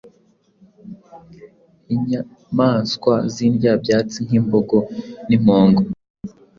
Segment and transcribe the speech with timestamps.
[1.93, 4.77] inyamaswa z’indyabyatsi nk’imbogo
[5.27, 5.81] n’impongo